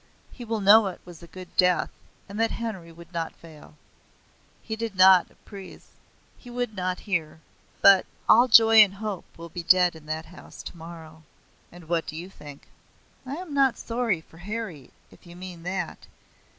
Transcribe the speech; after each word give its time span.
He 0.31 0.43
will 0.43 0.61
know 0.61 0.87
it 0.87 0.99
was 1.05 1.21
a 1.21 1.27
good 1.27 1.55
death 1.57 1.91
and 2.27 2.39
that 2.39 2.49
Harry 2.49 2.91
would 2.91 3.13
not 3.13 3.35
fail. 3.35 3.75
He 4.63 4.75
did 4.75 4.95
not 4.95 5.29
at 5.29 5.37
Ypres. 5.45 5.89
He 6.39 6.49
would 6.49 6.75
not 6.75 7.01
here. 7.01 7.39
But 7.83 8.07
all 8.27 8.47
joy 8.47 8.77
and 8.77 8.95
hope 8.95 9.25
will 9.37 9.49
be 9.49 9.61
dead 9.61 9.95
in 9.95 10.07
that 10.07 10.25
house 10.25 10.63
tomorrow." 10.63 11.21
"And 11.71 11.87
what 11.87 12.07
do 12.07 12.15
you 12.15 12.31
think?" 12.31 12.67
"I 13.27 13.35
am 13.35 13.53
not 13.53 13.77
sorry 13.77 14.21
for 14.21 14.39
Harry, 14.39 14.89
if 15.11 15.27
you 15.27 15.35
mean 15.35 15.61
that. 15.61 16.07